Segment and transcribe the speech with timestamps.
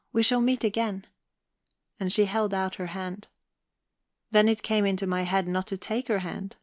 [0.11, 1.05] We shall meet again."
[1.99, 3.27] And she held out her hand.
[4.31, 6.55] Then it came into my head not to take her hand.